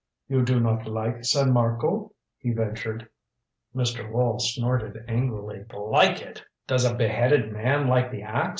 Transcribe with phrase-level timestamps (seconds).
[0.27, 3.07] "You do not like San Marco?" he ventured.
[3.75, 4.11] Mr.
[4.11, 5.63] Wall snorted angrily.
[5.71, 6.43] "Like it?
[6.65, 8.49] Does a beheaded man like the ax?